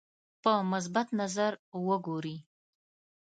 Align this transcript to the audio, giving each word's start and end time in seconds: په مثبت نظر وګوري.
په 0.43 0.53
مثبت 0.71 1.07
نظر 1.21 1.51
وګوري. 1.87 2.37